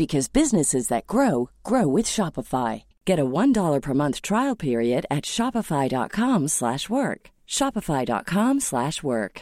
because 0.00 0.28
businesses 0.40 0.88
that 0.88 1.06
grow 1.06 1.50
grow 1.70 1.86
with 1.96 2.06
Shopify. 2.06 2.84
Get 3.04 3.18
a 3.18 3.30
$1 3.40 3.82
per 3.82 3.94
month 3.94 4.22
trial 4.22 4.56
period 4.56 5.04
at 5.10 5.24
shopify.com/work. 5.36 7.20
shopify.com/work. 7.58 9.34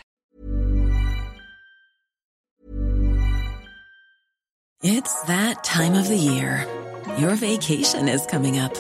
It's 4.95 5.15
that 5.23 5.65
time 5.65 5.95
of 5.95 6.09
the 6.09 6.23
year. 6.33 6.53
Your 7.23 7.35
vacation 7.35 8.09
is 8.09 8.27
coming 8.27 8.57
up. 8.65 8.75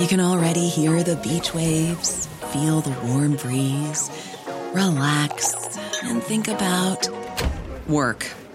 You 0.00 0.06
can 0.12 0.20
already 0.20 0.68
hear 0.68 1.02
the 1.02 1.16
beach 1.16 1.54
waves, 1.54 2.28
feel 2.52 2.80
the 2.80 2.96
warm 3.08 3.36
breeze, 3.36 4.10
relax 4.72 5.54
and 6.02 6.22
think 6.22 6.48
about 6.48 7.08
work. 7.88 8.37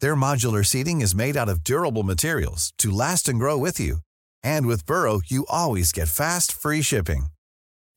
Their 0.00 0.14
modular 0.14 0.64
seating 0.64 1.00
is 1.00 1.14
made 1.14 1.36
out 1.36 1.48
of 1.48 1.64
durable 1.64 2.02
materials 2.02 2.72
to 2.78 2.90
last 2.90 3.28
and 3.28 3.38
grow 3.38 3.56
with 3.56 3.80
you. 3.80 3.98
And 4.42 4.66
with 4.66 4.86
Burrow, 4.86 5.20
you 5.24 5.46
always 5.48 5.92
get 5.92 6.08
fast, 6.08 6.52
free 6.52 6.82
shipping. 6.82 7.26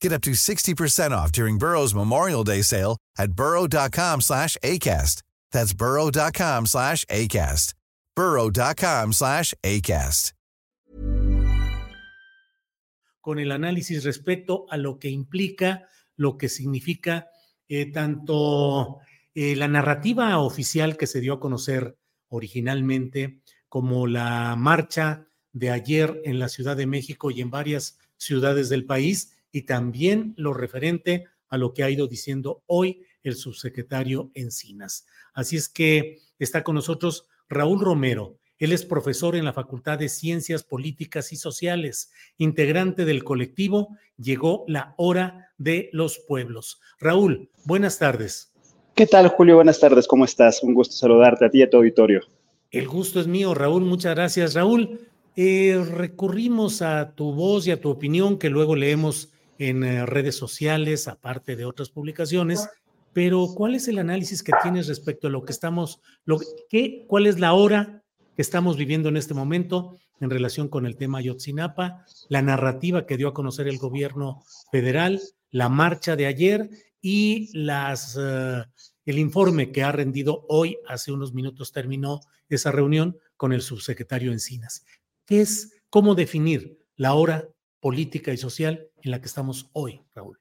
Get 0.00 0.12
up 0.12 0.22
to 0.22 0.32
60% 0.32 1.12
off 1.12 1.30
during 1.32 1.58
Burrow's 1.58 1.94
Memorial 1.94 2.44
Day 2.44 2.62
sale 2.62 2.96
at 3.18 3.32
burrow.com 3.32 4.20
slash 4.20 4.56
ACAST. 4.62 5.22
That's 5.52 5.74
burrow.com 5.74 6.66
slash 6.66 7.04
ACAST. 7.04 7.74
burrow.com 8.16 9.12
slash 9.12 9.54
ACAST. 9.62 10.32
Con 13.24 13.38
el 13.38 13.52
análisis 13.52 14.02
respecto 14.02 14.66
a 14.68 14.76
lo 14.76 14.98
que 14.98 15.08
implica, 15.08 15.86
lo 16.16 16.36
que 16.36 16.48
significa 16.48 17.28
eh, 17.68 17.92
tanto 17.92 18.98
eh, 19.34 19.56
la 19.56 19.68
narrativa 19.68 20.38
oficial 20.38 20.96
que 20.96 21.06
se 21.06 21.20
dio 21.20 21.34
a 21.34 21.40
conocer 21.40 21.96
originalmente 22.28 23.40
como 23.68 24.06
la 24.06 24.54
marcha 24.56 25.26
de 25.52 25.70
ayer 25.70 26.20
en 26.24 26.38
la 26.38 26.48
Ciudad 26.48 26.76
de 26.76 26.86
México 26.86 27.30
y 27.30 27.40
en 27.40 27.50
varias 27.50 27.98
ciudades 28.16 28.68
del 28.68 28.84
país 28.84 29.36
y 29.50 29.62
también 29.62 30.34
lo 30.36 30.54
referente 30.54 31.26
a 31.48 31.58
lo 31.58 31.74
que 31.74 31.82
ha 31.82 31.90
ido 31.90 32.06
diciendo 32.06 32.62
hoy 32.66 33.02
el 33.22 33.36
subsecretario 33.36 34.30
Encinas. 34.34 35.06
Así 35.34 35.56
es 35.56 35.68
que 35.68 36.18
está 36.38 36.62
con 36.64 36.74
nosotros 36.74 37.26
Raúl 37.48 37.80
Romero. 37.80 38.38
Él 38.58 38.72
es 38.72 38.84
profesor 38.84 39.34
en 39.34 39.44
la 39.44 39.52
Facultad 39.52 39.98
de 39.98 40.08
Ciencias 40.08 40.62
Políticas 40.62 41.32
y 41.32 41.36
Sociales, 41.36 42.12
integrante 42.38 43.04
del 43.04 43.24
colectivo 43.24 43.96
Llegó 44.16 44.64
la 44.68 44.94
hora 44.98 45.52
de 45.58 45.90
los 45.92 46.18
pueblos. 46.18 46.80
Raúl, 47.00 47.50
buenas 47.64 47.98
tardes. 47.98 48.51
¿Qué 48.94 49.06
tal, 49.06 49.28
Julio? 49.28 49.54
Buenas 49.54 49.80
tardes, 49.80 50.06
¿cómo 50.06 50.26
estás? 50.26 50.62
Un 50.62 50.74
gusto 50.74 50.94
saludarte 50.94 51.46
a 51.46 51.50
ti 51.50 51.60
y 51.60 51.62
a 51.62 51.70
tu 51.70 51.78
auditorio. 51.78 52.20
El 52.70 52.88
gusto 52.88 53.20
es 53.20 53.26
mío, 53.26 53.54
Raúl, 53.54 53.84
muchas 53.84 54.14
gracias. 54.14 54.52
Raúl, 54.52 55.00
eh, 55.34 55.82
recurrimos 55.92 56.82
a 56.82 57.14
tu 57.14 57.32
voz 57.32 57.66
y 57.66 57.70
a 57.70 57.80
tu 57.80 57.88
opinión 57.88 58.38
que 58.38 58.50
luego 58.50 58.76
leemos 58.76 59.32
en 59.58 59.82
eh, 59.82 60.04
redes 60.04 60.36
sociales, 60.36 61.08
aparte 61.08 61.56
de 61.56 61.64
otras 61.64 61.88
publicaciones, 61.88 62.68
pero 63.14 63.46
¿cuál 63.54 63.76
es 63.76 63.88
el 63.88 63.98
análisis 63.98 64.42
que 64.42 64.52
tienes 64.62 64.88
respecto 64.88 65.28
a 65.28 65.30
lo 65.30 65.42
que 65.42 65.52
estamos, 65.52 66.02
lo 66.26 66.38
cuál 67.06 67.26
es 67.26 67.40
la 67.40 67.54
hora 67.54 68.02
que 68.36 68.42
estamos 68.42 68.76
viviendo 68.76 69.08
en 69.08 69.16
este 69.16 69.32
momento 69.32 69.96
en 70.20 70.28
relación 70.28 70.68
con 70.68 70.84
el 70.84 70.96
tema 70.96 71.22
Yotzinapa, 71.22 72.04
la 72.28 72.42
narrativa 72.42 73.06
que 73.06 73.16
dio 73.16 73.28
a 73.28 73.34
conocer 73.34 73.68
el 73.68 73.78
gobierno 73.78 74.42
federal, 74.70 75.20
la 75.50 75.70
marcha 75.70 76.14
de 76.14 76.26
ayer 76.26 76.68
y 77.02 77.50
las, 77.52 78.16
eh, 78.18 78.62
el 79.04 79.18
informe 79.18 79.72
que 79.72 79.82
ha 79.82 79.92
rendido 79.92 80.46
hoy, 80.48 80.78
hace 80.86 81.12
unos 81.12 81.34
minutos 81.34 81.72
terminó 81.72 82.20
esa 82.48 82.70
reunión 82.70 83.18
con 83.36 83.52
el 83.52 83.60
subsecretario 83.60 84.32
Encinas. 84.32 84.86
¿Qué 85.26 85.40
es, 85.40 85.82
cómo 85.90 86.14
definir 86.14 86.78
la 86.96 87.14
hora 87.14 87.48
política 87.80 88.32
y 88.32 88.36
social 88.36 88.88
en 89.02 89.10
la 89.10 89.20
que 89.20 89.26
estamos 89.26 89.68
hoy, 89.72 90.00
Raúl? 90.14 90.38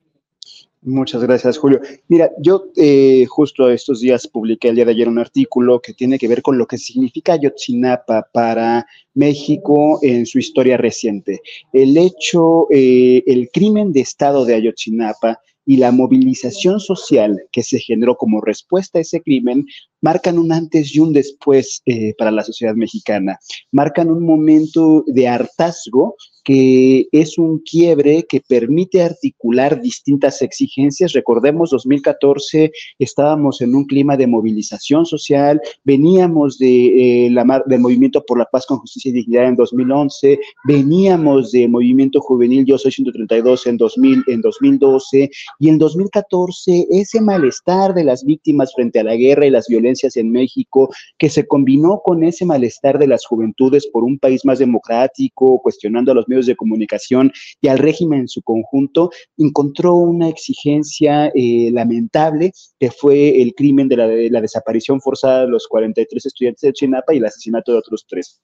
Muchas 0.83 1.21
gracias, 1.21 1.59
Julio. 1.59 1.79
Mira, 2.07 2.31
yo 2.39 2.71
eh, 2.75 3.25
justo 3.27 3.69
estos 3.69 3.99
días 3.99 4.27
publiqué 4.27 4.69
el 4.69 4.75
día 4.75 4.85
de 4.85 4.91
ayer 4.91 5.07
un 5.07 5.19
artículo 5.19 5.79
que 5.79 5.93
tiene 5.93 6.17
que 6.17 6.27
ver 6.27 6.41
con 6.41 6.57
lo 6.57 6.65
que 6.65 6.79
significa 6.79 7.33
Ayotzinapa 7.33 8.27
para 8.33 8.87
México 9.13 9.99
en 10.01 10.25
su 10.25 10.39
historia 10.39 10.77
reciente. 10.77 11.41
El 11.71 11.95
hecho, 11.97 12.65
eh, 12.71 13.23
el 13.27 13.51
crimen 13.51 13.93
de 13.93 14.01
Estado 14.01 14.43
de 14.43 14.55
Ayotzinapa 14.55 15.39
y 15.65 15.77
la 15.77 15.91
movilización 15.91 16.79
social 16.79 17.41
que 17.51 17.63
se 17.63 17.79
generó 17.79 18.15
como 18.15 18.41
respuesta 18.41 18.97
a 18.97 19.01
ese 19.01 19.21
crimen 19.21 19.65
marcan 20.01 20.37
un 20.37 20.51
antes 20.51 20.95
y 20.95 20.99
un 20.99 21.13
después 21.13 21.81
eh, 21.85 22.13
para 22.17 22.31
la 22.31 22.43
sociedad 22.43 22.75
mexicana, 22.75 23.37
marcan 23.71 24.09
un 24.09 24.25
momento 24.25 25.03
de 25.07 25.27
hartazgo 25.27 26.15
que 26.43 27.07
es 27.11 27.37
un 27.37 27.59
quiebre 27.59 28.25
que 28.27 28.41
permite 28.41 29.01
articular 29.01 29.81
distintas 29.81 30.41
exigencias. 30.41 31.13
Recordemos, 31.13 31.71
2014 31.71 32.71
estábamos 32.99 33.61
en 33.61 33.75
un 33.75 33.85
clima 33.85 34.17
de 34.17 34.27
movilización 34.27 35.05
social, 35.05 35.61
veníamos 35.83 36.57
de, 36.57 37.25
eh, 37.25 37.29
la, 37.31 37.63
del 37.65 37.79
movimiento 37.79 38.23
por 38.25 38.37
la 38.39 38.45
paz 38.45 38.65
con 38.65 38.79
justicia 38.79 39.09
y 39.09 39.13
dignidad 39.13 39.47
en 39.47 39.55
2011, 39.55 40.39
veníamos 40.65 41.51
de 41.51 41.67
movimiento 41.67 42.19
juvenil 42.21 42.65
Yo 42.65 42.77
Soy 42.77 42.91
132 42.91 43.67
en, 43.67 43.77
2000, 43.77 44.23
en 44.27 44.41
2012 44.41 45.29
y 45.59 45.69
en 45.69 45.77
2014 45.77 46.87
ese 46.89 47.21
malestar 47.21 47.93
de 47.93 48.03
las 48.03 48.23
víctimas 48.23 48.73
frente 48.73 48.99
a 48.99 49.03
la 49.03 49.15
guerra 49.15 49.45
y 49.45 49.49
las 49.49 49.67
violencias 49.67 50.17
en 50.17 50.31
México 50.31 50.89
que 51.17 51.29
se 51.29 51.47
combinó 51.47 52.01
con 52.03 52.23
ese 52.23 52.45
malestar 52.45 52.97
de 52.97 53.07
las 53.07 53.25
juventudes 53.25 53.87
por 53.87 54.03
un 54.03 54.17
país 54.19 54.45
más 54.45 54.59
democrático, 54.59 55.59
cuestionando 55.61 56.11
a 56.11 56.15
los 56.15 56.27
medios 56.31 56.47
de 56.47 56.55
comunicación 56.55 57.31
y 57.61 57.67
al 57.67 57.77
régimen 57.77 58.21
en 58.21 58.27
su 58.27 58.41
conjunto, 58.41 59.11
encontró 59.37 59.95
una 59.95 60.29
exigencia 60.29 61.31
eh, 61.35 61.69
lamentable 61.71 62.51
que 62.79 62.91
fue 62.91 63.41
el 63.41 63.53
crimen 63.53 63.87
de 63.87 63.97
la, 63.97 64.07
de 64.07 64.29
la 64.29 64.41
desaparición 64.41 65.01
forzada 65.01 65.41
de 65.41 65.49
los 65.49 65.67
43 65.67 66.25
estudiantes 66.25 66.61
de 66.61 66.73
Chinapa 66.73 67.13
y 67.13 67.17
el 67.17 67.25
asesinato 67.25 67.71
de 67.71 67.77
otros 67.77 68.05
tres. 68.07 68.41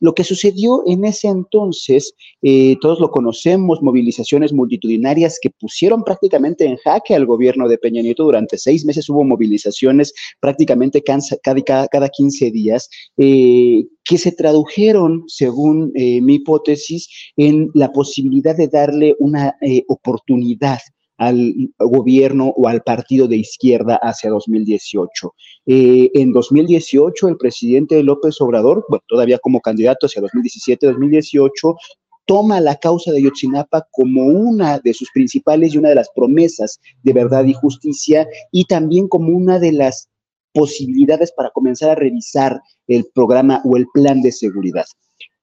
Lo 0.00 0.14
que 0.14 0.24
sucedió 0.24 0.82
en 0.86 1.04
ese 1.04 1.28
entonces, 1.28 2.14
eh, 2.42 2.76
todos 2.80 3.00
lo 3.00 3.10
conocemos, 3.10 3.82
movilizaciones 3.82 4.52
multitudinarias 4.52 5.38
que 5.40 5.50
pusieron 5.50 6.02
prácticamente 6.02 6.64
en 6.64 6.76
jaque 6.78 7.14
al 7.14 7.26
gobierno 7.26 7.68
de 7.68 7.78
Peña 7.78 8.02
Nieto. 8.02 8.24
Durante 8.24 8.58
seis 8.58 8.84
meses 8.84 9.08
hubo 9.08 9.22
movilizaciones 9.24 10.12
prácticamente 10.40 11.02
cada, 11.02 11.86
cada 11.88 12.08
15 12.08 12.50
días, 12.50 12.88
eh, 13.18 13.84
que 14.04 14.18
se 14.18 14.32
tradujeron, 14.32 15.24
según 15.28 15.92
eh, 15.94 16.20
mi 16.20 16.36
hipótesis, 16.36 17.08
en 17.36 17.70
la 17.74 17.92
posibilidad 17.92 18.56
de 18.56 18.68
darle 18.68 19.14
una 19.18 19.54
oportunidad 19.88 20.78
al 21.20 21.54
gobierno 21.78 22.54
o 22.56 22.66
al 22.66 22.80
partido 22.82 23.28
de 23.28 23.36
izquierda 23.36 24.00
hacia 24.02 24.30
2018. 24.30 25.34
Eh, 25.66 26.10
en 26.14 26.32
2018, 26.32 27.28
el 27.28 27.36
presidente 27.36 28.02
López 28.02 28.40
Obrador, 28.40 28.86
bueno, 28.88 29.04
todavía 29.06 29.38
como 29.38 29.60
candidato 29.60 30.06
hacia 30.06 30.22
2017-2018, 30.22 31.76
toma 32.24 32.58
la 32.62 32.76
causa 32.76 33.12
de 33.12 33.20
Yotzinapa 33.20 33.86
como 33.90 34.24
una 34.24 34.78
de 34.78 34.94
sus 34.94 35.10
principales 35.12 35.74
y 35.74 35.78
una 35.78 35.90
de 35.90 35.96
las 35.96 36.08
promesas 36.14 36.80
de 37.02 37.12
verdad 37.12 37.44
y 37.44 37.52
justicia 37.52 38.26
y 38.50 38.64
también 38.64 39.06
como 39.06 39.36
una 39.36 39.58
de 39.58 39.72
las 39.72 40.08
posibilidades 40.54 41.32
para 41.32 41.50
comenzar 41.50 41.90
a 41.90 41.96
revisar 41.96 42.62
el 42.86 43.04
programa 43.14 43.60
o 43.66 43.76
el 43.76 43.86
plan 43.92 44.22
de 44.22 44.32
seguridad. 44.32 44.86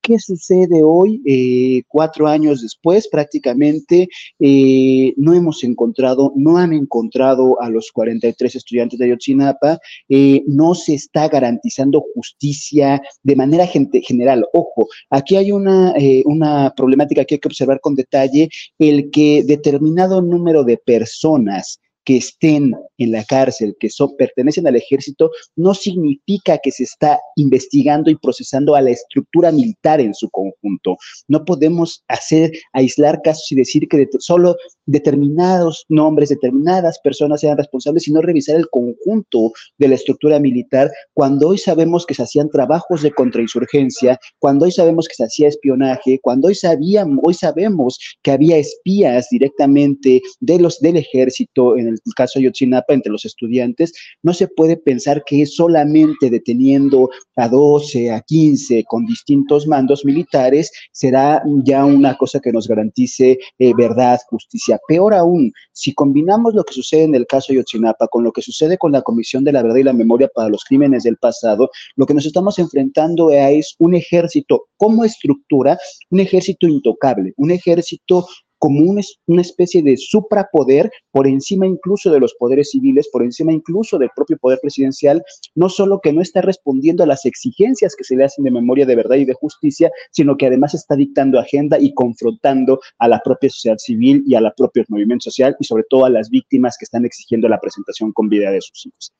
¿Qué 0.08 0.20
sucede 0.20 0.84
hoy, 0.86 1.22
eh, 1.26 1.84
cuatro 1.86 2.28
años 2.28 2.62
después 2.62 3.10
prácticamente? 3.10 4.08
Eh, 4.40 5.14
no 5.18 5.34
hemos 5.34 5.66
encontrado, 5.66 6.32
no 6.34 6.58
han 6.58 6.72
encontrado 6.72 7.62
a 7.62 7.70
los 7.70 7.92
43 7.92 8.56
estudiantes 8.56 8.98
de 8.98 9.04
Ayotzinapa, 9.04 9.80
eh, 10.08 10.44
no 10.48 10.76
se 10.76 10.94
está 10.94 11.28
garantizando 11.28 12.06
justicia 12.16 13.02
de 13.22 13.36
manera 13.36 13.68
general. 13.68 14.48
Ojo, 14.54 14.88
aquí 15.10 15.36
hay 15.36 15.52
una, 15.52 15.94
una 16.24 16.74
problemática 16.74 17.26
que 17.26 17.36
hay 17.36 17.40
que 17.40 17.50
observar 17.50 17.82
con 17.82 17.94
detalle, 17.94 18.48
el 18.80 19.12
que 19.12 19.44
determinado 19.44 20.22
número 20.22 20.64
de 20.64 20.78
personas 20.78 21.82
que 22.08 22.16
estén 22.16 22.74
en 23.00 23.12
la 23.12 23.26
cárcel, 23.26 23.76
que 23.82 23.90
son, 23.90 24.16
pertenecen 24.16 24.66
al 24.66 24.78
ejército, 24.78 25.30
no 25.58 25.74
significa 25.74 26.58
que 26.58 26.72
se 26.72 26.84
está 26.84 27.20
investigando 27.36 28.10
y 28.10 28.16
procesando 28.16 28.76
a 28.76 28.82
la 28.82 28.92
estructura 28.92 29.52
militar 29.52 30.00
en 30.00 30.14
su 30.14 30.30
conjunto. 30.30 30.96
No 31.28 31.44
podemos 31.44 32.06
hacer, 32.08 32.54
aislar 32.72 33.22
casos 33.24 33.52
y 33.52 33.56
decir 33.56 33.90
que 33.90 34.08
solo 34.20 34.56
determinados 34.86 35.84
nombres, 35.90 36.30
determinadas 36.30 36.98
personas 37.04 37.42
sean 37.42 37.58
responsables, 37.58 38.04
sino 38.04 38.22
revisar 38.22 38.56
el 38.56 38.70
conjunto 38.70 39.52
de 39.78 39.90
la 39.90 39.96
estructura 39.96 40.40
militar, 40.40 40.90
cuando 41.14 41.50
hoy 41.50 41.58
sabemos 41.58 42.06
que 42.06 42.14
se 42.14 42.24
hacían 42.24 42.50
trabajos 42.50 43.02
de 43.02 43.12
contrainsurgencia, 43.12 44.18
cuando 44.40 44.64
hoy 44.64 44.72
sabemos 44.72 45.10
que 45.10 45.16
se 45.16 45.26
hacía 45.26 45.50
espionaje, 45.50 46.20
cuando 46.22 46.48
hoy 46.48 46.56
sabíamos, 46.56 47.20
hoy 47.26 47.34
sabemos 47.34 48.00
que 48.24 48.32
había 48.32 48.58
espías 48.58 49.28
directamente 49.30 50.22
de 50.40 50.60
los 50.60 50.80
del 50.80 50.96
ejército 50.96 51.78
en 51.78 51.90
el 51.90 51.97
el 52.06 52.14
caso 52.16 52.40
Yotzinapa, 52.40 52.94
entre 52.94 53.12
los 53.12 53.26
estudiantes, 53.26 53.94
no 54.24 54.34
se 54.34 54.48
puede 54.48 54.78
pensar 54.78 55.24
que 55.26 55.46
solamente 55.46 56.30
deteniendo 56.30 57.10
a 57.36 57.48
12, 57.48 58.12
a 58.12 58.22
15 58.22 58.84
con 58.86 59.06
distintos 59.06 59.68
mandos 59.68 60.06
militares, 60.06 60.72
será 60.92 61.42
ya 61.64 61.86
una 61.86 62.16
cosa 62.16 62.40
que 62.40 62.52
nos 62.52 62.68
garantice 62.68 63.38
eh, 63.60 63.74
verdad, 63.76 64.20
justicia. 64.30 64.80
Peor 64.88 65.14
aún, 65.14 65.52
si 65.72 65.94
combinamos 65.94 66.54
lo 66.54 66.64
que 66.64 66.74
sucede 66.74 67.04
en 67.04 67.16
el 67.16 67.28
caso 67.28 67.54
Yotzinapa 67.54 68.08
con 68.08 68.24
lo 68.24 68.32
que 68.32 68.42
sucede 68.42 68.78
con 68.78 68.92
la 68.92 69.02
Comisión 69.02 69.44
de 69.44 69.52
la 69.52 69.64
Verdad 69.64 69.78
y 69.78 69.84
la 69.84 69.94
Memoria 69.94 70.30
para 70.34 70.50
los 70.50 70.64
Crímenes 70.64 71.04
del 71.04 71.18
Pasado, 71.18 71.70
lo 71.96 72.06
que 72.06 72.14
nos 72.14 72.26
estamos 72.26 72.60
enfrentando 72.60 73.32
es 73.32 73.76
un 73.80 73.96
ejército 73.96 74.68
como 74.78 75.04
estructura, 75.04 75.78
un 76.10 76.20
ejército 76.20 76.68
intocable, 76.68 77.34
un 77.38 77.52
ejército 77.52 78.26
como 78.60 78.82
una, 78.82 79.02
especie 79.42 79.82
de 79.82 79.98
suprapoder 79.98 80.92
por 81.12 81.28
encima 81.28 81.68
incluso 81.68 82.12
de 82.12 82.20
los 82.20 82.34
poderes 82.36 82.72
civiles, 82.72 83.08
por 83.12 83.24
encima 83.24 83.52
incluso 83.52 83.98
del 83.98 84.10
propio 84.16 84.38
poder 84.38 84.60
presidencial, 84.62 85.24
no 85.56 85.70
solo 85.70 86.00
que 86.02 86.14
no 86.14 86.22
está 86.22 86.42
respondiendo 86.42 87.04
a 87.04 87.08
las 87.08 87.26
exigencias 87.26 87.96
que 87.96 88.04
se 88.04 88.16
le 88.16 88.26
hacen 88.26 88.44
de 88.44 88.52
memoria 88.52 88.86
de 88.86 88.96
verdad 88.96 89.18
y 89.18 89.26
de 89.26 89.34
justicia, 89.34 89.92
sino 90.12 90.38
que 90.38 90.48
además 90.48 90.74
está 90.74 90.96
dictando 90.96 91.40
agenda 91.40 91.80
y 91.80 91.94
confrontando 91.94 92.80
a 93.00 93.08
la 93.08 93.20
propia 93.24 93.50
sociedad 93.50 93.78
civil 93.78 94.24
y 94.26 94.36
a 94.36 94.42
la 94.42 94.54
propia 94.54 94.86
movimiento 94.90 95.24
social 95.24 95.56
y 95.60 95.66
sobre 95.66 95.84
todo 95.90 96.06
a 96.06 96.10
las 96.10 96.30
víctimas 96.30 96.76
que 96.78 96.86
están 96.86 97.06
exigiendo 97.06 97.48
la 97.48 97.60
presentación 97.60 98.12
con 98.12 98.30
vida 98.30 98.52
de 98.52 98.62
sus 98.62 98.86
hijos. 98.86 99.14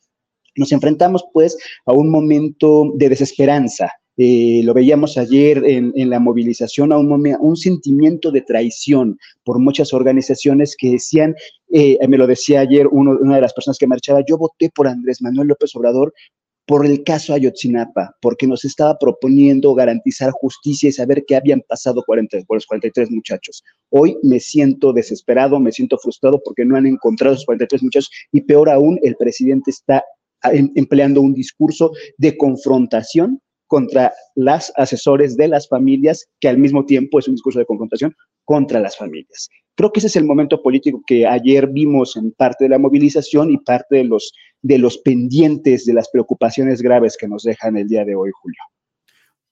Nos 0.56 0.72
enfrentamos 0.72 1.24
pues 1.34 1.58
a 1.86 1.94
un 1.94 2.10
momento 2.10 2.92
de 2.96 3.10
desesperanza, 3.10 3.92
eh, 4.18 4.62
lo 4.64 4.74
veíamos 4.74 5.18
ayer 5.18 5.64
en, 5.66 6.10
la 6.10 6.20
movilización, 6.20 6.92
a 6.92 6.98
un, 6.98 7.12
un, 7.40 7.56
sentimiento 7.56 8.32
de 8.32 8.42
traición 8.42 9.18
por 9.44 9.60
muchas 9.60 9.94
organizaciones 9.94 10.76
que 10.78 10.92
decían, 10.92 11.36
eh, 11.72 11.98
me 12.08 12.18
lo 12.18 12.26
decía 12.26 12.62
ayer 12.62 12.88
una 12.88 13.36
de 13.36 13.42
las 13.42 13.54
personas 13.54 13.78
que 13.78 13.88
marchaba, 13.88 14.24
yo 14.28 14.38
voté 14.38 14.72
por 14.74 14.88
Andrés 14.88 15.22
Manuel 15.22 15.50
López 15.50 15.76
Obrador 15.76 16.14
por 16.68 16.86
el 16.86 17.04
caso 17.04 17.34
Ayotzinapa, 17.34 18.14
porque 18.22 18.46
nos 18.46 18.66
estaba 18.66 19.00
proponiendo 19.00 19.74
garantizar 19.74 20.32
justicia 20.32 20.90
y 20.90 20.92
saber 20.92 21.24
qué 21.26 21.38
habían 21.38 21.62
pasado 21.62 22.04
40, 22.06 22.40
por 22.46 22.58
los 22.58 22.66
43 22.66 23.10
muchachos. 23.10 23.64
Hoy 23.90 24.18
me 24.22 24.42
siento 24.42 24.92
desesperado, 24.92 25.62
me 25.62 25.72
siento 25.72 25.98
frustrado 25.98 26.42
porque 26.44 26.66
no 26.66 26.76
han 26.76 26.86
encontrado 26.86 27.36
esos 27.36 27.46
43 27.46 27.84
muchachos 27.84 28.12
y 28.34 28.42
peor 28.42 28.70
aún, 28.70 29.00
el 29.02 29.16
presidente 29.16 29.72
está 29.72 30.04
em, 30.52 30.70
empleando 30.76 31.22
un 31.22 31.34
discurso 31.34 31.94
de 32.18 32.36
confrontación 32.36 33.42
contra 33.68 34.14
las 34.36 34.72
asesores 34.76 35.38
de 35.38 35.48
las 35.48 35.68
familias, 35.68 36.28
que 36.40 36.48
al 36.48 36.58
mismo 36.58 36.86
tiempo 36.86 37.20
es 37.20 37.28
un 37.28 37.36
discurso 37.36 37.60
de 37.60 37.66
confrontación 37.66 38.16
contra 38.46 38.80
las 38.80 38.98
familias. 38.98 39.50
Creo 39.76 39.92
que 39.92 40.00
ese 40.00 40.08
es 40.08 40.16
el 40.16 40.26
momento 40.26 40.64
político 40.64 41.04
que 41.06 41.28
ayer 41.28 41.68
vimos 41.68 42.16
en 42.16 42.32
parte 42.32 42.64
de 42.64 42.70
la 42.70 42.80
movilización 42.80 43.52
y 43.52 43.58
parte 43.58 43.98
de 43.98 44.04
los, 44.06 44.34
de 44.62 44.80
los 44.80 44.98
pendientes 44.98 45.86
de 45.86 45.94
las 45.94 46.10
preocupaciones 46.10 46.82
graves 46.82 47.16
que 47.16 47.28
nos 47.28 47.44
dejan 47.44 47.78
el 47.78 47.88
día 47.88 48.04
de 48.04 48.16
hoy, 48.16 48.32
Julio. 48.42 48.60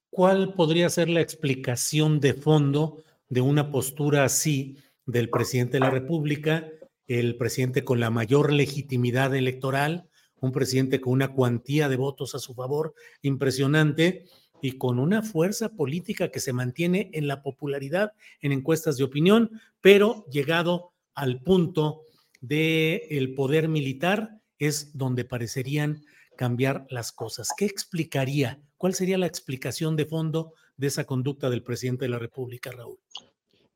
¿Cuál 0.10 0.54
podría 0.54 0.90
ser 0.90 1.10
la 1.10 1.22
explicación 1.22 2.20
de 2.22 2.34
fondo 2.34 3.04
de 3.30 3.42
una 3.42 3.70
postura 3.70 4.24
así 4.24 4.78
del 5.06 5.30
presidente 5.30 5.74
de 5.74 5.82
la 5.82 5.90
República, 5.90 6.70
el 7.08 7.38
presidente 7.38 7.84
con 7.84 8.00
la 8.00 8.10
mayor 8.10 8.52
legitimidad 8.52 9.36
electoral, 9.36 10.10
un 10.46 10.52
presidente 10.52 11.02
con 11.02 11.14
una 11.14 11.34
cuantía 11.34 11.90
de 11.90 11.98
votos 11.98 12.36
a 12.36 12.40
su 12.40 12.54
favor 12.54 12.94
impresionante 13.22 14.26
y 14.62 14.78
con 14.78 15.00
una 15.00 15.22
fuerza 15.22 15.70
política 15.70 16.32
que 16.32 16.40
se 16.40 16.54
mantiene 16.54 17.10
en 17.14 17.28
la 17.28 17.42
popularidad 17.42 18.14
en 18.42 18.52
encuestas 18.52 18.98
de 18.98 19.04
opinión, 19.04 19.52
pero 19.82 20.26
llegado 20.32 20.94
al 21.14 21.42
punto 21.42 22.02
del 22.42 23.02
el 23.10 23.34
poder 23.36 23.68
militar 23.68 24.42
es 24.58 24.98
donde 24.98 25.26
parecerían 25.26 26.04
cambiar 26.38 26.86
las 26.90 27.12
cosas. 27.12 27.50
¿Qué 27.58 27.66
explicaría? 27.66 28.60
¿Cuál 28.78 28.94
sería 28.94 29.18
la 29.18 29.28
explicación 29.28 29.96
de 29.96 30.06
fondo 30.06 30.54
de 30.78 30.88
esa 30.88 31.06
conducta 31.06 31.50
del 31.50 31.64
presidente 31.64 32.06
de 32.06 32.10
la 32.10 32.20
República, 32.20 32.72
Raúl? 32.72 33.00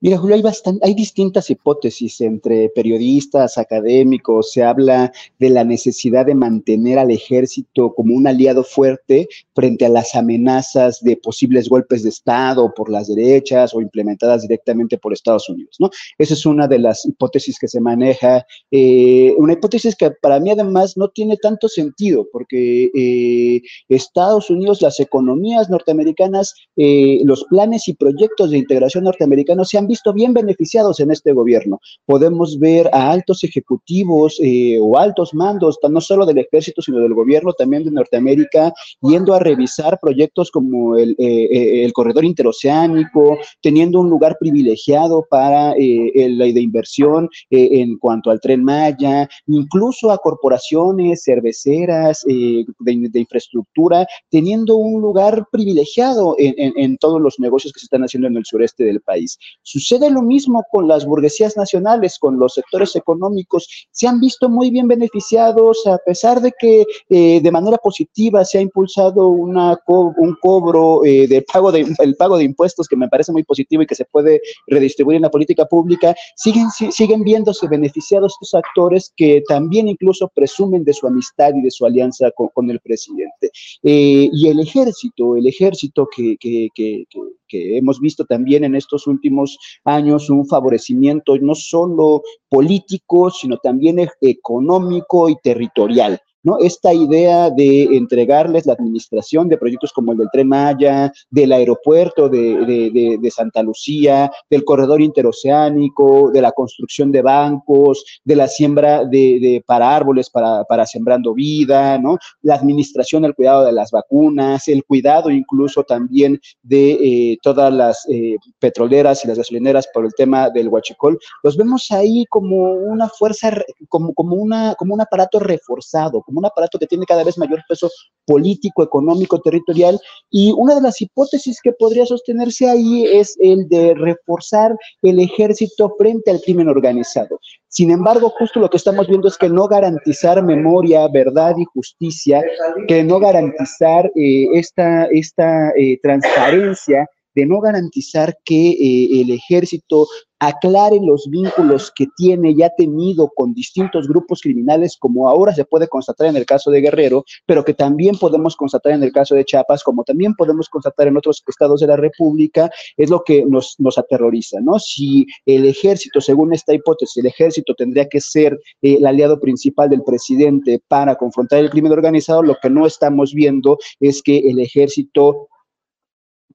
Mira, 0.02 0.18
Julio, 0.18 0.42
hay, 0.82 0.94
distintas 0.94 1.50
hipótesis 1.50 2.22
entre 2.22 2.70
periodistas, 2.70 3.58
académicos. 3.58 4.54
Se 4.54 4.64
habla 4.64 5.12
de 5.40 5.50
la 5.50 5.66
necesidad 5.66 6.26
de 6.26 6.36
mantener 6.36 6.98
al 6.98 7.12
ejército 7.12 7.94
como 7.94 8.16
un 8.16 8.26
aliado 8.26 8.64
fuerte 8.64 9.28
frente 9.54 9.86
a 9.86 9.90
las 9.90 10.16
amenazas 10.16 11.02
de 11.02 11.18
posibles 11.18 11.68
golpes 11.68 12.04
de 12.04 12.10
Estado 12.10 12.74
por 12.74 12.90
las 12.90 13.10
derechas 13.14 13.74
o 13.74 13.82
implementadas 13.82 14.44
directamente 14.44 14.98
por 14.98 15.12
Estados 15.12 15.50
Unidos, 15.50 15.76
¿no? 15.80 15.90
Esa 16.18 16.34
es 16.34 16.46
una 16.46 16.66
de 16.66 16.80
las 16.80 17.06
hipótesis 17.06 17.60
que 17.60 17.68
se 17.68 17.82
maneja. 17.82 18.46
Eh, 18.72 19.36
una 19.38 19.54
hipótesis 19.54 19.98
que 19.98 20.12
para 20.12 20.40
mí 20.40 20.50
además 20.50 20.96
no 20.96 21.10
tiene 21.10 21.36
tanto 21.36 21.68
sentido, 21.68 22.26
porque 22.32 22.90
eh, 22.96 23.62
Estados 23.90 24.50
Unidos, 24.50 24.82
las 24.82 25.02
economías 25.02 25.70
norteamericanas, 25.70 26.54
eh, 26.78 27.20
los 27.26 27.44
planes 27.50 27.90
y 27.90 27.96
proyectos 27.96 28.52
de 28.52 28.60
integración 28.60 29.04
norteamericanos 29.04 29.68
se 29.68 29.78
han 29.78 29.89
visto 29.90 30.14
bien 30.14 30.34
beneficiados 30.34 31.02
en 31.02 31.12
este 31.12 31.34
gobierno. 31.34 31.82
Podemos 32.06 32.58
ver 32.60 32.90
a 32.94 33.12
altos 33.12 33.44
ejecutivos 33.44 34.40
eh, 34.42 34.78
o 34.80 34.98
altos 34.98 35.34
mandos, 35.34 35.78
no 35.90 36.00
solo 36.00 36.26
del 36.26 36.38
ejército, 36.38 36.82
sino 36.82 37.00
del 37.00 37.14
gobierno 37.14 37.52
también 37.54 37.84
de 37.84 37.92
Norteamérica, 37.92 38.72
yendo 39.02 39.34
a 39.34 39.40
revisar 39.40 40.00
proyectos 40.00 40.52
como 40.52 40.96
el, 40.96 41.12
eh, 41.18 41.48
eh, 41.52 41.84
el 41.84 41.92
corredor 41.92 42.24
interoceánico, 42.24 43.38
teniendo 43.62 44.00
un 44.00 44.10
lugar 44.10 44.38
privilegiado 44.40 45.26
para 45.30 45.74
la 45.76 46.46
de 46.46 46.62
inversión 46.62 47.28
en 47.50 47.98
cuanto 47.98 48.30
al 48.30 48.40
tren 48.40 48.64
Maya, 48.64 49.28
incluso 49.48 50.12
a 50.12 50.20
corporaciones 50.20 51.24
cerveceras 51.24 52.22
de, 52.26 52.66
de, 52.80 53.20
infraestructura, 53.20 54.06
teniendo 54.30 54.76
un 54.76 55.02
lugar 55.02 55.46
privilegiado 55.52 56.36
en, 56.38 56.54
en, 56.58 56.74
en, 56.78 56.98
todos 56.98 57.20
los 57.20 57.40
negocios 57.40 57.74
que 57.74 57.80
se 57.80 57.86
están 57.86 58.04
haciendo 58.04 58.28
en 58.28 58.38
el 58.38 58.46
sureste 58.46 58.84
del 58.84 59.02
país 59.02 59.40
sucede 59.80 60.10
lo 60.10 60.22
mismo 60.22 60.64
con 60.72 60.88
las 60.88 61.06
burguesías 61.06 61.56
nacionales, 61.56 62.20
con 62.20 62.38
los 62.38 62.54
sectores 62.54 62.96
económicos, 62.96 63.68
se 63.92 64.08
han 64.08 64.20
visto 64.20 64.50
muy 64.50 64.70
bien 64.70 64.88
beneficiados 64.88 65.86
a 65.88 65.98
pesar 66.06 66.42
de 66.42 66.52
que 66.60 66.86
eh, 67.10 67.40
de 67.42 67.52
manera 67.52 67.78
positiva 67.78 68.44
se 68.44 68.58
ha 68.58 68.62
impulsado 68.62 69.28
una 69.28 69.78
un 69.88 70.36
cobro 70.42 71.04
eh, 71.06 71.28
de 71.28 71.42
pago 71.42 71.72
de, 71.72 71.86
el 72.00 72.16
pago 72.16 72.38
de 72.38 72.44
impuestos 72.44 72.88
que 72.88 72.96
me 72.96 73.08
parece 73.08 73.32
muy 73.32 73.44
positivo 73.44 73.84
y 73.84 73.88
que 73.88 73.96
se 73.96 74.06
puede 74.06 74.42
redistribuir 74.68 75.16
en 75.18 75.24
la 75.24 75.32
política 75.32 75.66
pública, 75.66 76.16
siguen, 76.36 76.70
siguen 76.70 77.24
viéndose 77.24 77.68
beneficiados 77.68 78.34
estos 78.34 78.54
actores 78.56 79.14
que 79.16 79.44
también 79.48 79.88
incluso 79.88 80.30
presumen 80.34 80.84
de 80.84 80.94
su 80.94 81.08
amistad 81.08 81.54
y 81.56 81.62
de 81.62 81.72
su 81.72 81.86
alianza 81.86 82.32
con, 82.32 82.70
el 82.70 82.80
presidente. 82.82 83.52
Eh, 83.84 84.30
y 84.32 84.48
el 84.48 84.60
ejército, 84.60 85.36
el 85.36 85.48
ejército 85.48 86.08
que, 86.14 86.36
que, 86.38 86.68
que, 86.76 87.06
que 87.10 87.20
hemos 87.52 88.00
visto 88.00 88.26
también 88.26 88.64
en 88.64 88.76
estos 88.76 89.08
últimos 89.08 89.58
años 89.84 90.30
un 90.30 90.48
favorecimiento 90.48 91.38
no 91.38 91.56
solo 91.56 92.22
político, 92.50 93.32
sino 93.32 93.58
también 93.58 94.00
e-, 94.00 94.10
económico 94.22 95.30
y 95.30 95.36
territorial. 95.42 96.20
¿No? 96.44 96.58
Esta 96.60 96.94
idea 96.94 97.50
de 97.50 97.84
entregarles 97.96 98.66
la 98.66 98.74
administración 98.74 99.48
de 99.48 99.58
proyectos 99.58 99.92
como 99.92 100.12
el 100.12 100.18
del 100.18 100.30
Tren 100.32 100.48
Maya, 100.48 101.12
del 101.30 101.52
aeropuerto 101.52 102.30
de, 102.30 103.32
Santa 103.34 103.62
Lucía, 103.62 104.32
del 104.50 104.64
corredor 104.64 105.02
interoceánico, 105.02 106.32
de 106.32 106.42
la 106.42 106.52
construcción 106.52 107.12
de 107.12 107.22
bancos, 107.22 108.04
de 108.24 108.36
la 108.36 108.48
siembra 108.48 109.06
de, 109.06 109.64
para 109.66 109.96
árboles, 109.96 110.30
para, 110.30 110.64
para, 110.64 110.86
sembrando 110.86 111.34
vida, 111.34 111.98
¿no? 111.98 112.18
La 112.42 112.56
administración, 112.56 113.26
el 113.26 113.36
cuidado 113.36 113.66
de 113.66 113.72
las 113.72 113.92
vacunas, 113.92 114.68
el 114.68 114.84
cuidado 114.84 115.30
incluso 115.30 115.84
también 115.84 116.40
de 116.64 116.92
eh, 116.92 117.38
todas 117.42 117.72
las 117.74 118.06
eh, 118.10 118.38
petroleras 118.60 119.24
y 119.24 119.28
las 119.28 119.38
gasolineras 119.38 119.88
por 119.94 120.06
el 120.06 120.14
tema 120.14 120.50
del 120.50 120.70
huachicol, 120.70 121.20
los 121.44 121.58
vemos 121.58 121.92
ahí 121.92 122.26
como 122.30 122.74
una 122.74 123.10
fuerza, 123.10 123.52
como, 123.88 124.14
como, 124.14 124.36
una, 124.36 124.76
como 124.76 124.94
un 124.94 125.02
aparato 125.02 125.40
reforzado, 125.40 126.22
como 126.30 126.40
un 126.40 126.46
aparato 126.46 126.78
que 126.78 126.86
tiene 126.86 127.06
cada 127.06 127.24
vez 127.24 127.38
mayor 127.38 127.60
peso 127.68 127.90
político, 128.26 128.84
económico, 128.84 129.42
territorial. 129.42 130.00
Y 130.30 130.54
una 130.56 130.76
de 130.76 130.82
las 130.82 131.02
hipótesis 131.02 131.60
que 131.62 131.74
podría 131.74 132.06
sostenerse 132.06 132.70
ahí 132.70 133.06
es 133.06 133.36
el 133.40 133.68
de 133.68 133.96
reforzar 133.96 134.76
el 135.02 135.20
ejército 135.20 135.96
frente 135.98 136.30
al 136.30 136.40
crimen 136.42 136.68
organizado. 136.68 137.40
Sin 137.68 137.90
embargo, 137.92 138.30
justo 138.30 138.60
lo 138.60 138.70
que 138.70 138.78
estamos 138.78 139.08
viendo 139.08 139.28
es 139.28 139.38
que 139.38 139.50
no 139.50 139.68
garantizar 139.68 140.44
memoria, 140.44 141.08
verdad 141.08 141.56
y 141.58 141.66
justicia, 141.66 142.44
que 142.88 143.04
no 143.04 143.20
garantizar 143.20 144.12
eh, 144.16 144.48
esta, 144.54 145.06
esta 145.06 145.72
eh, 145.72 146.00
transparencia 146.02 147.08
de 147.36 147.46
no 147.46 147.60
garantizar 147.62 148.38
que 148.44 148.72
eh, 148.72 149.22
el 149.22 149.32
ejército 149.32 150.08
aclare 150.40 151.00
los 151.02 151.30
vínculos 151.30 151.92
que 151.94 152.08
tiene 152.16 152.52
y 152.52 152.64
ha 152.64 152.70
tenido 152.70 153.30
con 153.36 153.54
distintos 153.54 154.08
grupos 154.08 154.42
criminales, 154.42 154.96
como 154.98 155.28
ahora 155.28 155.54
se 155.54 155.66
puede 155.66 155.88
constatar 155.88 156.28
en 156.28 156.38
el 156.38 156.46
caso 156.46 156.72
de 156.72 156.82
Guerrero, 156.82 157.26
pero 157.46 157.64
que 157.66 157.74
también 157.74 158.18
podemos 158.18 158.56
constatar 158.56 158.94
en 158.94 159.04
el 159.04 159.12
caso 159.12 159.36
de 159.36 159.44
Chiapas, 159.44 159.84
como 159.84 160.04
también 160.04 160.34
podemos 160.36 160.70
constatar 160.70 161.08
en 161.08 161.18
otros 161.18 161.44
estados 161.46 161.82
de 161.82 161.88
la 161.88 161.98
República, 161.98 162.72
es 162.96 163.10
lo 163.10 163.22
que 163.24 163.46
nos, 163.46 163.76
nos 163.80 163.98
aterroriza, 163.98 164.60
¿no? 164.62 164.80
Si 164.80 165.26
el 165.46 165.66
ejército, 165.66 166.22
según 166.22 166.54
esta 166.54 166.74
hipótesis, 166.74 167.18
el 167.18 167.28
ejército 167.28 167.76
tendría 167.76 168.08
que 168.08 168.22
ser 168.22 168.54
eh, 168.82 168.96
el 168.98 169.06
aliado 169.06 169.40
principal 169.40 169.90
del 169.90 170.04
presidente 170.04 170.82
para 170.88 171.16
confrontar 171.16 171.60
el 171.60 171.70
crimen 171.70 171.92
organizado, 171.92 172.44
lo 172.44 172.56
que 172.62 172.70
no 172.70 172.86
estamos 172.86 173.34
viendo 173.34 173.78
es 174.00 174.22
que 174.24 174.38
el 174.38 174.60
ejército 174.60 175.50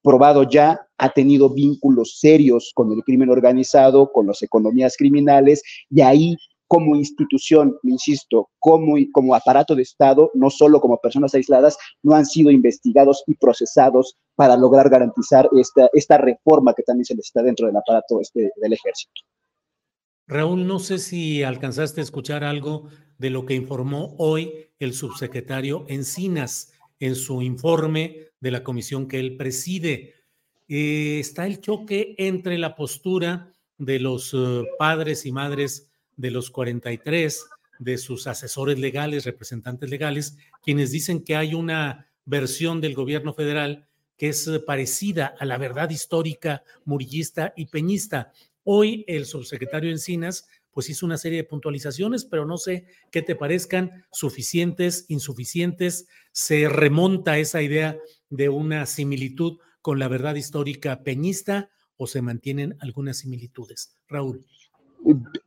probado 0.04 0.42
ya, 0.48 0.86
ha 0.98 1.08
tenido 1.08 1.48
vínculos 1.48 2.18
serios 2.20 2.70
con 2.74 2.92
el 2.92 3.02
crimen 3.02 3.30
organizado, 3.30 4.12
con 4.12 4.26
las 4.26 4.42
economías 4.42 4.96
criminales, 4.96 5.62
y 5.90 6.02
ahí 6.02 6.36
como 6.68 6.94
institución, 6.94 7.76
insisto, 7.82 8.50
como, 8.58 8.96
como 9.12 9.34
aparato 9.34 9.74
de 9.74 9.82
Estado, 9.82 10.30
no 10.34 10.50
solo 10.50 10.80
como 10.80 10.98
personas 10.98 11.34
aisladas, 11.34 11.78
no 12.02 12.14
han 12.14 12.26
sido 12.26 12.50
investigados 12.50 13.22
y 13.26 13.34
procesados 13.34 14.16
para 14.34 14.56
lograr 14.56 14.90
garantizar 14.90 15.48
esta, 15.58 15.88
esta 15.92 16.18
reforma 16.18 16.74
que 16.74 16.82
también 16.82 17.04
se 17.06 17.14
necesita 17.14 17.42
dentro 17.42 17.66
del 17.66 17.76
aparato 17.76 18.20
este, 18.20 18.50
del 18.56 18.72
ejército. 18.72 19.12
Raúl, 20.26 20.66
no 20.66 20.78
sé 20.78 20.98
si 20.98 21.42
alcanzaste 21.42 22.00
a 22.00 22.04
escuchar 22.04 22.44
algo 22.44 22.88
de 23.18 23.30
lo 23.30 23.46
que 23.46 23.54
informó 23.54 24.14
hoy 24.18 24.70
el 24.78 24.94
subsecretario 24.94 25.84
Encinas 25.88 26.73
en 27.00 27.14
su 27.14 27.42
informe 27.42 28.28
de 28.40 28.50
la 28.50 28.62
comisión 28.62 29.08
que 29.08 29.18
él 29.20 29.36
preside. 29.36 30.14
Eh, 30.68 31.18
está 31.20 31.46
el 31.46 31.60
choque 31.60 32.14
entre 32.18 32.58
la 32.58 32.74
postura 32.74 33.52
de 33.78 33.98
los 33.98 34.32
eh, 34.34 34.62
padres 34.78 35.26
y 35.26 35.32
madres 35.32 35.90
de 36.16 36.30
los 36.30 36.50
43, 36.50 37.46
de 37.78 37.98
sus 37.98 38.26
asesores 38.26 38.78
legales, 38.78 39.24
representantes 39.24 39.90
legales, 39.90 40.36
quienes 40.62 40.90
dicen 40.90 41.24
que 41.24 41.36
hay 41.36 41.54
una 41.54 42.06
versión 42.24 42.80
del 42.80 42.94
gobierno 42.94 43.34
federal 43.34 43.86
que 44.16 44.28
es 44.28 44.46
eh, 44.46 44.60
parecida 44.60 45.34
a 45.38 45.44
la 45.44 45.58
verdad 45.58 45.90
histórica 45.90 46.62
murillista 46.84 47.52
y 47.56 47.66
peñista. 47.66 48.32
Hoy 48.62 49.04
el 49.08 49.26
subsecretario 49.26 49.90
Encinas 49.90 50.46
pues 50.74 50.90
hizo 50.90 51.06
una 51.06 51.16
serie 51.16 51.38
de 51.38 51.48
puntualizaciones, 51.48 52.24
pero 52.24 52.44
no 52.44 52.58
sé 52.58 52.84
qué 53.12 53.22
te 53.22 53.36
parezcan 53.36 54.04
suficientes, 54.12 55.06
insuficientes. 55.08 56.06
Se 56.32 56.68
remonta 56.68 57.38
esa 57.38 57.62
idea 57.62 57.96
de 58.28 58.48
una 58.48 58.84
similitud 58.84 59.58
con 59.80 59.98
la 59.98 60.08
verdad 60.08 60.34
histórica 60.34 61.02
peñista 61.04 61.70
o 61.96 62.06
se 62.08 62.20
mantienen 62.20 62.76
algunas 62.80 63.18
similitudes. 63.18 63.96
Raúl. 64.08 64.44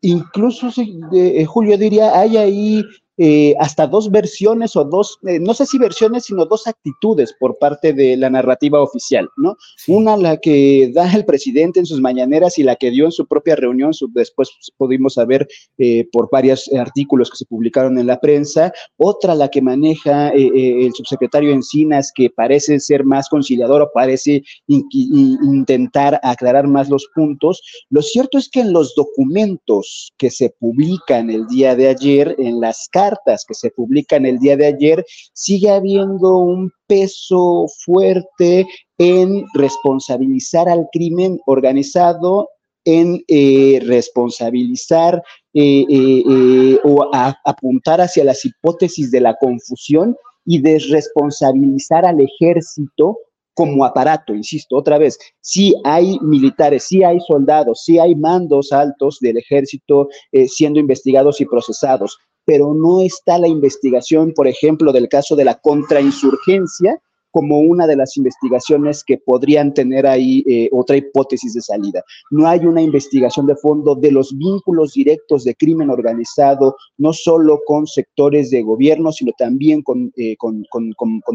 Incluso, 0.01 0.69
eh, 1.13 1.45
Julio 1.45 1.77
diría, 1.77 2.17
hay 2.17 2.37
ahí 2.37 2.85
eh, 3.19 3.55
hasta 3.59 3.87
dos 3.87 4.11
versiones 4.11 4.75
o 4.75 4.83
dos, 4.83 5.17
eh, 5.25 5.39
no 5.39 5.55
sé 5.55 5.65
si 5.65 5.79
versiones, 5.79 6.25
sino 6.25 6.45
dos 6.45 6.67
actitudes 6.67 7.33
por 7.39 7.57
parte 7.57 7.91
de 7.91 8.15
la 8.15 8.29
narrativa 8.29 8.79
oficial, 8.79 9.27
¿no? 9.37 9.57
Una 9.87 10.15
la 10.17 10.37
que 10.37 10.91
da 10.93 11.11
el 11.13 11.25
presidente 11.25 11.79
en 11.79 11.87
sus 11.87 11.99
mañaneras 11.99 12.59
y 12.59 12.63
la 12.63 12.75
que 12.75 12.91
dio 12.91 13.05
en 13.05 13.11
su 13.11 13.25
propia 13.25 13.55
reunión, 13.55 13.91
después 14.09 14.51
pudimos 14.77 15.15
saber 15.15 15.47
eh, 15.79 16.07
por 16.11 16.29
varios 16.31 16.71
artículos 16.73 17.31
que 17.31 17.37
se 17.37 17.45
publicaron 17.45 17.97
en 17.97 18.05
la 18.05 18.19
prensa, 18.19 18.71
otra 18.97 19.33
la 19.33 19.49
que 19.49 19.61
maneja 19.61 20.29
el 20.29 20.93
subsecretario 20.93 21.51
Encinas, 21.51 22.11
que 22.13 22.29
parece 22.29 22.79
ser 22.79 23.03
más 23.03 23.29
conciliador 23.29 23.81
o 23.81 23.91
parece 23.91 24.43
intentar 24.67 26.19
aclarar 26.23 26.67
más 26.67 26.89
los 26.89 27.07
puntos. 27.15 27.61
Lo 27.89 28.01
cierto 28.01 28.37
es 28.37 28.49
que 28.49 28.61
en 28.61 28.73
los 28.73 28.93
documentos 28.95 30.13
que 30.17 30.29
se 30.29 30.49
publican 30.59 31.29
el 31.29 31.47
día 31.47 31.75
de 31.75 31.87
ayer, 31.87 32.35
en 32.37 32.59
las 32.59 32.87
cartas, 32.91 33.06
que 33.47 33.53
se 33.53 33.71
publican 33.71 34.25
el 34.25 34.39
día 34.39 34.57
de 34.57 34.67
ayer, 34.67 35.05
sigue 35.33 35.69
habiendo 35.69 36.37
un 36.37 36.71
peso 36.87 37.65
fuerte 37.85 38.65
en 38.97 39.45
responsabilizar 39.53 40.69
al 40.69 40.87
crimen 40.91 41.39
organizado 41.45 42.49
en 42.87 43.21
eh, 43.27 43.81
responsabilizar 43.85 45.21
eh, 45.53 45.85
eh, 45.89 46.79
o 46.85 47.09
apuntar 47.43 47.99
hacia 47.99 48.23
las 48.23 48.45
hipótesis 48.45 49.11
de 49.11 49.19
la 49.19 49.35
confusión 49.35 50.15
y 50.45 50.61
desresponsabilizar 50.61 52.05
al 52.05 52.21
ejército 52.21 53.17
como 53.53 53.83
aparato, 53.83 54.33
insisto, 54.33 54.77
otra 54.77 54.97
vez, 54.99 55.19
sí 55.41 55.75
hay 55.83 56.17
militares, 56.21 56.83
sí 56.83 57.03
hay 57.03 57.19
soldados, 57.27 57.83
sí 57.83 57.99
hay 57.99 58.15
mandos 58.15 58.71
altos 58.71 59.17
del 59.19 59.37
ejército 59.37 60.07
siendo 60.47 60.79
investigados 60.79 61.41
y 61.41 61.45
procesados, 61.45 62.19
pero 62.47 62.73
no 62.73 63.01
está 63.01 63.37
la 63.37 63.49
investigación, 63.49 64.31
por 64.33 64.47
ejemplo, 64.47 64.93
del 64.93 65.09
caso 65.09 65.35
de 65.35 65.43
la 65.43 65.55
contrainsurgencia, 65.55 66.97
como 67.37 67.59
una 67.59 67.85
de 67.85 67.95
las 67.95 68.17
investigaciones 68.17 69.03
que 69.03 69.19
podrían 69.19 69.71
tener 69.71 70.07
ahí 70.07 70.43
eh, 70.49 70.69
otra 70.71 70.97
hipótesis 70.97 71.53
de 71.53 71.61
salida. 71.61 72.01
No 72.31 72.47
hay 72.47 72.65
una 72.65 72.81
investigación 72.81 73.45
de 73.45 73.55
fondo 73.55 73.93
de 73.93 74.09
los 74.09 74.35
vínculos 74.35 74.93
directos 74.93 75.43
de 75.43 75.53
crimen 75.53 75.91
organizado, 75.91 76.75
no 76.97 77.13
solo 77.13 77.59
con 77.67 77.85
sectores 77.85 78.49
de 78.49 78.63
gobierno, 78.63 79.11
sino 79.11 79.33
también 79.37 79.83
con, 79.83 80.11
eh, 80.17 80.35
con, 80.35 80.63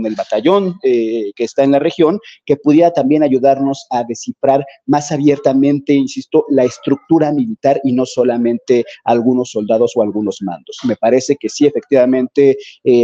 el 0.05 0.15
batallón 0.17 0.75
eh, 0.83 1.31
que 1.37 1.45
está 1.45 1.63
en 1.63 1.71
la 1.71 1.79
región, 1.79 2.19
que 2.47 2.57
pudiera 2.57 2.91
también 2.91 3.23
ayudarnos 3.23 3.87
a 3.91 4.03
descifrar 4.03 4.67
más 4.87 5.13
abiertamente, 5.13 5.95
insisto, 5.95 6.47
la 6.49 6.65
estructura 6.65 7.31
militar 7.31 7.81
y 7.85 7.93
no 7.93 8.07
solamente 8.07 8.85
algunos 9.05 9.53
soldados 9.53 9.93
o 9.95 10.03
algunos 10.03 10.39
mandos. 10.43 10.79
Me 10.83 10.97
parece 10.97 11.37
que 11.37 11.49
sí, 11.49 11.65
efectivamente, 11.65 12.57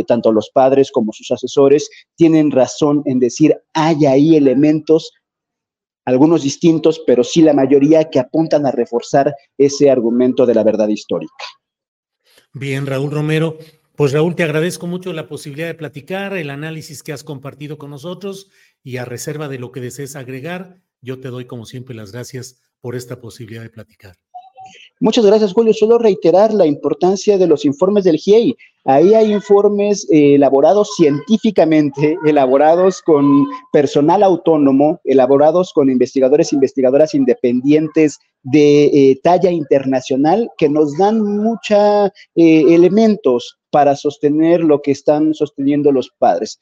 tanto 0.09 0.33
los 0.33 0.51
padres 0.51 0.91
como 0.91 1.13
sus 1.13 1.31
asesores 1.31 1.89
tienen 2.17 2.51
razón 2.51 2.88
en 3.05 3.19
decir, 3.19 3.57
hay 3.75 4.07
ahí 4.07 4.37
elementos, 4.37 5.13
algunos 6.05 6.43
distintos, 6.43 7.03
pero 7.07 7.23
sí 7.23 7.43
la 7.43 7.53
mayoría 7.53 8.09
que 8.09 8.19
apuntan 8.19 8.67
a 8.67 8.71
reforzar 8.71 9.35
ese 9.57 9.91
argumento 9.91 10.47
de 10.47 10.55
la 10.55 10.65
verdad 10.65 10.89
histórica. 10.89 11.45
Bien, 12.53 12.87
Raúl 12.87 13.11
Romero. 13.11 13.59
Pues 13.95 14.13
Raúl, 14.13 14.37
te 14.37 14.45
agradezco 14.45 14.87
mucho 14.87 15.13
la 15.13 15.27
posibilidad 15.27 15.67
de 15.67 15.75
platicar, 15.75 16.37
el 16.37 16.51
análisis 16.51 17.03
que 17.03 17.13
has 17.13 17.25
compartido 17.25 17.79
con 17.79 17.91
nosotros 17.91 18.49
y 18.83 18.99
a 18.99 19.05
reserva 19.05 19.49
de 19.49 19.59
lo 19.59 19.73
que 19.73 19.81
desees 19.81 20.15
agregar, 20.15 20.77
yo 21.01 21.21
te 21.21 21.29
doy 21.29 21.47
como 21.47 21.67
siempre 21.67 21.97
las 21.97 22.13
gracias 22.13 22.61
por 22.81 22.95
esta 22.95 23.21
posibilidad 23.21 23.63
de 23.63 23.71
platicar. 23.71 24.17
Muchas 25.01 25.25
gracias, 25.25 25.53
Julio. 25.53 25.73
Solo 25.73 25.99
reiterar 25.99 26.53
la 26.53 26.67
importancia 26.67 27.39
de 27.39 27.47
los 27.47 27.65
informes 27.65 28.05
del 28.05 28.17
GIEI. 28.17 28.57
Ahí 28.85 29.15
hay 29.15 29.33
informes 29.33 30.09
eh, 30.11 30.35
elaborados 30.35 30.91
científicamente, 30.97 32.17
elaborados 32.27 33.01
con 33.03 33.47
personal 33.73 34.23
autónomo, 34.23 35.01
elaborados 35.05 35.73
con 35.73 35.89
investigadores 35.89 36.53
e 36.53 36.57
investigadoras 36.57 37.15
independientes 37.15 38.19
de 38.43 38.87
eh, 38.87 39.21
talla 39.23 39.51
internacional 39.51 40.51
que 40.59 40.69
nos 40.69 40.97
dan 40.97 41.23
muchos 41.23 42.11
eh, 42.35 42.65
elementos 42.75 43.59
para 43.71 43.95
sostener 43.95 44.65
lo 44.65 44.81
que 44.81 44.93
están 44.93 45.35
sosteniendo 45.35 45.93
los 45.93 46.11
padres 46.19 46.59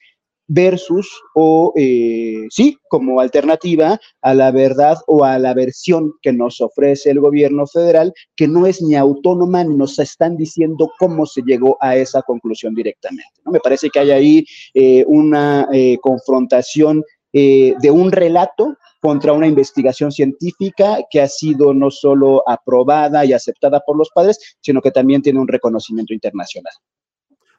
versus 0.49 1.09
o 1.35 1.73
eh, 1.77 2.47
sí, 2.51 2.79
como 2.89 3.21
alternativa 3.21 3.99
a 4.23 4.35
la 4.35 4.51
verdad 4.51 4.99
o 5.07 5.25
a 5.25 5.39
la 5.39 5.55
versión 5.55 6.13
que 6.23 6.33
nos 6.33 6.61
ofrece 6.61 7.11
el 7.11 7.21
gobierno 7.21 7.67
federal, 7.67 8.13
que 8.37 8.49
no 8.49 8.67
es 8.67 8.81
ni 8.83 8.95
autónoma 8.95 9.65
ni 9.65 9.77
nos 9.77 9.99
están 9.99 10.37
diciendo 10.37 10.91
cómo 10.99 11.27
se 11.27 11.43
llegó 11.43 11.77
a 11.81 11.97
esa 11.97 12.23
conclusión 12.23 12.75
directamente. 12.75 13.41
¿no? 13.45 13.53
Me 13.53 13.61
parece 13.61 13.91
que 13.91 13.99
hay 13.99 14.11
ahí 14.11 14.47
eh, 14.75 15.05
una 15.07 15.69
eh, 15.73 15.99
confrontación 16.01 17.03
de 17.33 17.91
un 17.91 18.13
relato 18.13 18.79
contra 19.03 19.35
una 19.35 19.47
investigación 19.47 20.11
científica 20.11 21.01
que 21.11 21.21
ha 21.21 21.29
sido 21.29 21.75
no 21.75 21.91
solo 21.91 22.43
aprobada 22.47 23.27
y 23.27 23.35
aceptada 23.35 23.81
por 23.81 23.97
los 23.97 24.09
padres, 24.15 24.57
sino 24.63 24.81
que 24.81 24.91
también 24.91 25.21
tiene 25.21 25.39
un 25.39 25.47
reconocimiento 25.47 26.15
internacional. 26.15 26.73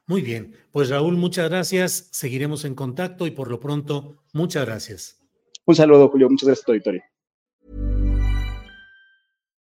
Muy 0.08 0.22
bien, 0.22 0.54
pues 0.72 0.88
Raúl, 0.88 1.18
muchas 1.18 1.50
gracias. 1.50 2.08
Seguiremos 2.12 2.64
en 2.64 2.74
contacto 2.74 3.26
y 3.26 3.30
por 3.30 3.50
lo 3.50 3.60
pronto, 3.60 4.16
muchas 4.32 4.64
gracias. 4.64 5.18
Un 5.66 5.74
saludo, 5.74 6.08
Julio. 6.08 6.30
Muchas 6.30 6.46
gracias, 6.46 6.66
auditorio. 6.66 7.02